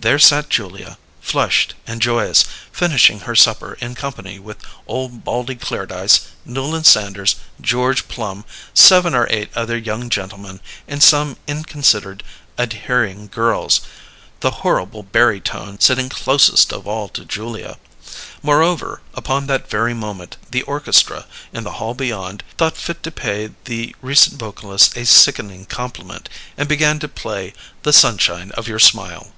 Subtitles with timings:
[0.00, 6.20] There sat Julia, flushed and joyous, finishing her supper in company with old Baldy Clairdyce,
[6.44, 12.22] Newland Sanders, George Plum, seven or eight other young gentlemen, and some inconsidered
[12.56, 13.80] adhering girls
[14.38, 17.76] the horrible barytone sitting closest of all to Julia.
[18.40, 23.50] Moreover, upon that very moment the orchestra, in the hall beyond, thought fit to pay
[23.64, 27.52] the recent vocalist a sickening compliment, and began to play
[27.82, 29.32] "The Sunshine of Your Smile."